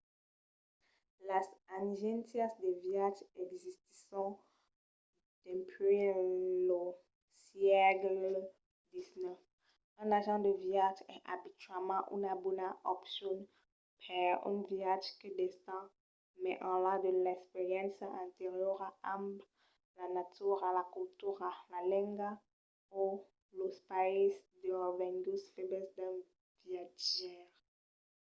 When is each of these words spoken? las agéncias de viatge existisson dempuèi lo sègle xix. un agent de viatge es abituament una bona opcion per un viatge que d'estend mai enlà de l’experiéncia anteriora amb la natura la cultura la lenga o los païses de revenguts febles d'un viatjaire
las 1.29 1.47
agéncias 1.81 2.51
de 2.63 2.69
viatge 2.83 3.23
existisson 3.43 4.29
dempuèi 5.43 6.11
lo 6.67 6.81
sègle 7.49 8.33
xix. 9.03 9.07
un 10.03 10.09
agent 10.19 10.41
de 10.47 10.51
viatge 10.65 11.01
es 11.13 11.19
abituament 11.35 12.05
una 12.17 12.31
bona 12.43 12.67
opcion 12.93 13.35
per 14.03 14.29
un 14.49 14.57
viatge 14.71 15.09
que 15.19 15.29
d'estend 15.37 15.87
mai 16.43 16.55
enlà 16.71 16.93
de 17.05 17.11
l’experiéncia 17.23 18.07
anteriora 18.23 18.87
amb 19.13 19.29
la 19.97 20.07
natura 20.17 20.67
la 20.79 20.83
cultura 20.95 21.47
la 21.73 21.81
lenga 21.93 22.29
o 22.99 23.01
los 23.59 23.75
païses 23.91 24.35
de 24.63 24.69
revenguts 24.83 25.43
febles 25.55 25.87
d'un 25.95 26.15
viatjaire 26.67 27.49